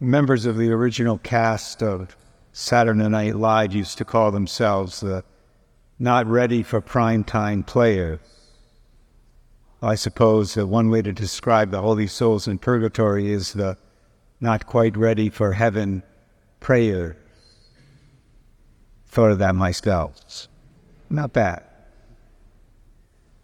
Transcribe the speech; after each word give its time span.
members 0.00 0.44
of 0.44 0.56
the 0.56 0.70
original 0.70 1.18
cast 1.18 1.82
of 1.82 2.16
Saturday 2.52 3.08
Night 3.08 3.36
Live 3.36 3.74
used 3.74 3.98
to 3.98 4.04
call 4.04 4.30
themselves 4.30 5.00
the 5.00 5.24
not 5.98 6.26
ready 6.26 6.62
for 6.62 6.80
prime 6.80 7.24
time 7.24 7.62
players. 7.62 8.20
I 9.82 9.94
suppose 9.94 10.54
that 10.54 10.66
one 10.66 10.90
way 10.90 11.02
to 11.02 11.12
describe 11.12 11.70
the 11.70 11.80
holy 11.80 12.06
souls 12.06 12.46
in 12.48 12.58
purgatory 12.58 13.30
is 13.30 13.52
the 13.52 13.76
not 14.40 14.66
quite 14.66 14.96
ready 14.96 15.30
for 15.30 15.52
heaven 15.52 16.02
prayer. 16.60 17.16
Thought 19.06 19.32
of 19.32 19.38
that 19.38 19.54
myself. 19.54 20.48
Not 21.08 21.32
bad. 21.32 21.62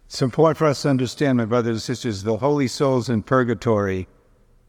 It's 0.05 0.21
important 0.21 0.57
for 0.57 0.67
us 0.67 0.83
to 0.83 0.89
understand, 0.89 1.39
my 1.39 1.45
brothers 1.45 1.75
and 1.75 1.81
sisters, 1.81 2.21
the 2.21 2.37
holy 2.37 2.67
souls 2.67 3.09
in 3.09 3.23
purgatory 3.23 4.07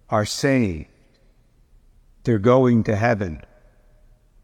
are 0.09 0.25
saved. 0.25 0.89
They're 2.25 2.39
going 2.39 2.85
to 2.85 2.97
heaven. 2.97 3.43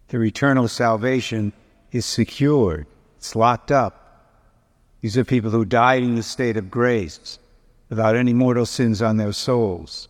Their 0.08 0.24
eternal 0.24 0.68
salvation 0.68 1.52
is 1.92 2.04
secured. 2.04 2.86
It's 3.16 3.34
locked 3.34 3.70
up. 3.70 3.96
These 5.00 5.16
are 5.16 5.24
people 5.24 5.50
who 5.50 5.64
died 5.64 6.02
in 6.02 6.14
the 6.14 6.22
state 6.22 6.56
of 6.56 6.70
grace 6.70 7.38
without 7.88 8.16
any 8.16 8.34
mortal 8.34 8.66
sins 8.66 9.00
on 9.00 9.16
their 9.16 9.32
souls. 9.32 10.08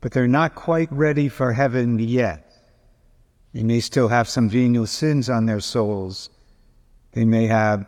But 0.00 0.12
they're 0.12 0.28
not 0.28 0.54
quite 0.54 0.90
ready 0.92 1.28
for 1.28 1.52
heaven 1.52 1.98
yet. 1.98 2.44
They 3.52 3.64
may 3.64 3.80
still 3.80 4.08
have 4.08 4.28
some 4.28 4.48
venial 4.48 4.86
sins 4.86 5.28
on 5.28 5.46
their 5.46 5.60
souls. 5.60 6.30
They 7.12 7.24
may 7.24 7.46
have 7.46 7.86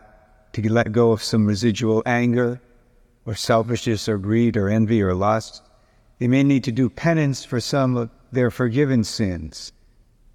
to 0.53 0.73
let 0.73 0.91
go 0.91 1.13
of 1.13 1.23
some 1.23 1.47
residual 1.47 2.03
anger 2.05 2.61
or 3.25 3.35
selfishness 3.37 4.09
or 4.09 4.19
greed 4.19 4.57
or 4.57 4.69
envy 4.69 5.01
or 5.01 5.15
lust. 5.15 5.63
They 6.21 6.29
may 6.29 6.43
need 6.43 6.65
to 6.65 6.73
do 6.73 6.91
penance 6.91 7.45
for 7.47 7.61
some 7.61 7.97
of 7.97 8.11
their 8.31 8.51
forgiven 8.51 9.05
sins. 9.05 9.73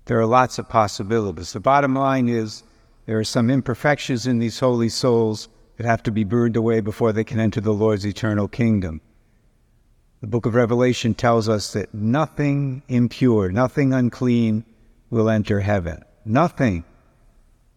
There 0.06 0.20
are 0.20 0.26
lots 0.26 0.58
of 0.58 0.68
possibilities. 0.68 1.54
The 1.54 1.60
bottom 1.60 1.94
line 1.94 2.28
is 2.28 2.64
there 3.06 3.20
are 3.20 3.24
some 3.24 3.52
imperfections 3.52 4.26
in 4.26 4.40
these 4.40 4.60
holy 4.60 4.90
souls 4.90 5.48
that 5.78 5.86
have 5.86 6.02
to 6.04 6.12
be 6.12 6.24
burned 6.24 6.56
away 6.56 6.80
before 6.80 7.14
they 7.14 7.24
can 7.24 7.40
enter 7.40 7.62
the 7.62 7.74
Lord's 7.74 8.06
eternal 8.06 8.48
kingdom. 8.48 9.00
The 10.22 10.28
book 10.28 10.48
of 10.48 10.56
Revelation 10.56 11.14
tells 11.14 11.48
us 11.48 11.74
that 11.74 11.94
nothing 11.94 12.82
impure, 12.88 13.52
nothing 13.52 13.94
unclean 13.94 14.66
will 15.12 15.30
enter 15.30 15.60
heaven. 15.60 16.04
Nothing. 16.26 16.84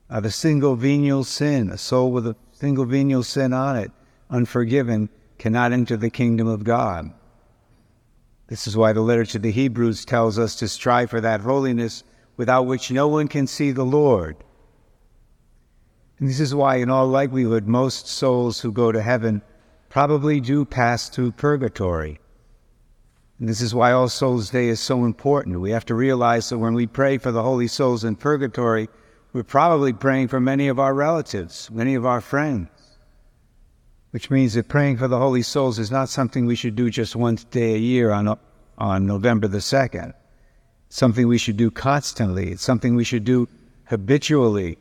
Not 0.09 0.25
a 0.25 0.31
single 0.31 0.77
venial 0.77 1.25
sin, 1.25 1.69
a 1.69 1.77
soul 1.77 2.11
with 2.11 2.27
a 2.27 2.37
single 2.53 2.87
venial 2.87 3.23
sin 3.23 3.53
on 3.53 3.77
it, 3.77 3.91
unforgiven, 4.31 5.11
cannot 5.37 5.73
enter 5.73 5.99
the 5.99 6.09
kingdom 6.09 6.49
of 6.49 6.65
God. 6.65 7.13
This 8.49 8.67
is 8.67 8.77
why 8.77 8.93
the 8.93 9.03
letter 9.03 9.25
to 9.27 9.39
the 9.39 9.53
Hebrews 9.53 10.05
tells 10.05 10.39
us 10.39 10.57
to 10.57 10.69
strive 10.69 11.11
for 11.11 11.21
that 11.21 11.43
holiness 11.43 12.03
without 12.37 12.67
which 12.67 12.91
no 12.91 13.07
one 13.07 13.29
can 13.29 13.47
see 13.47 13.71
the 13.71 13.85
Lord. 13.85 14.37
And 16.19 16.29
this 16.29 16.41
is 16.41 16.55
why, 16.55 16.77
in 16.77 16.91
all 16.91 17.07
likelihood, 17.07 17.67
most 17.67 18.09
souls 18.09 18.61
who 18.61 18.73
go 18.73 18.91
to 18.91 19.03
heaven 19.03 19.43
probably 19.89 20.41
do 20.41 20.65
pass 20.65 21.09
through 21.09 21.33
purgatory. 21.33 22.19
And 23.39 23.49
this 23.49 23.61
is 23.61 23.75
why 23.75 23.93
All 23.93 24.09
Souls 24.09 24.51
Day 24.51 24.69
is 24.69 24.81
so 24.81 25.05
important. 25.05 25.61
We 25.61 25.71
have 25.71 25.85
to 25.87 25.95
realize 25.95 26.49
that 26.49 26.59
when 26.59 26.75
we 26.75 26.87
pray 26.87 27.19
for 27.19 27.31
the 27.31 27.43
holy 27.43 27.69
souls 27.69 28.03
in 28.03 28.17
purgatory, 28.17 28.89
we're 29.33 29.45
probably 29.45 29.93
praying 29.93 30.29
for 30.29 30.41
many 30.41 30.67
of 30.69 30.81
our 30.81 30.95
relatives, 30.95 31.71
many 31.71 31.95
of 31.95 32.05
our 32.05 32.21
friends. 32.21 32.69
Which 34.11 34.31
means 34.31 34.55
that 34.55 34.69
praying 34.69 34.97
for 34.97 35.09
the 35.09 35.19
holy 35.19 35.43
souls 35.43 35.79
is 35.79 35.91
not 35.91 36.09
something 36.09 36.47
we 36.47 36.57
should 36.57 36.77
do 36.77 36.91
just 36.91 37.15
one 37.15 37.39
day 37.51 37.75
a 37.75 37.79
year 37.79 38.11
on, 38.11 38.39
on 38.79 39.07
November 39.07 39.49
the 39.49 39.59
2nd. 39.59 40.15
something 40.89 41.29
we 41.29 41.39
should 41.39 41.59
do 41.59 41.71
constantly. 41.71 42.51
It's 42.51 42.63
something 42.63 42.95
we 42.95 43.05
should 43.05 43.25
do 43.25 43.49
habitually 43.85 44.79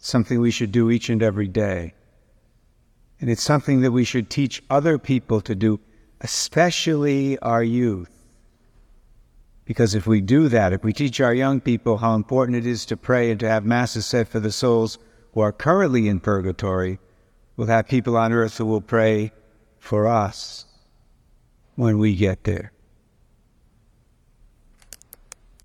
something 0.00 0.40
we 0.40 0.50
should 0.50 0.72
do 0.72 0.90
each 0.90 1.10
and 1.10 1.22
every 1.22 1.46
day. 1.46 1.94
And 3.20 3.28
it's 3.28 3.42
something 3.42 3.82
that 3.82 3.92
we 3.92 4.04
should 4.04 4.30
teach 4.30 4.62
other 4.70 4.98
people 4.98 5.40
to 5.42 5.54
do, 5.54 5.78
especially 6.22 7.38
our 7.40 7.62
youth. 7.62 8.10
Because 9.66 9.94
if 9.94 10.06
we 10.06 10.20
do 10.20 10.48
that, 10.48 10.72
if 10.72 10.82
we 10.82 10.92
teach 10.92 11.20
our 11.20 11.34
young 11.34 11.60
people 11.60 11.98
how 11.98 12.14
important 12.14 12.56
it 12.56 12.66
is 12.66 12.86
to 12.86 12.96
pray 12.96 13.30
and 13.30 13.38
to 13.40 13.48
have 13.48 13.64
masses 13.64 14.06
said 14.06 14.26
for 14.26 14.40
the 14.40 14.50
souls 14.50 14.98
who 15.34 15.40
are 15.40 15.52
currently 15.52 16.08
in 16.08 16.18
purgatory, 16.18 16.98
we'll 17.60 17.68
have 17.68 17.86
people 17.86 18.16
on 18.16 18.32
earth 18.32 18.56
who 18.56 18.64
will 18.64 18.80
pray 18.80 19.30
for 19.78 20.08
us 20.08 20.64
when 21.74 21.98
we 21.98 22.16
get 22.16 22.44
there. 22.44 22.72